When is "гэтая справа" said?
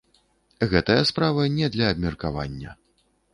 0.71-1.45